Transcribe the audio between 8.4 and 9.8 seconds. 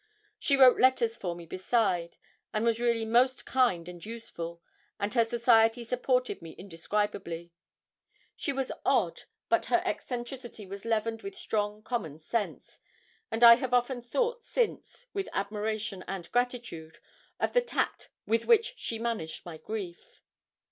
was odd, but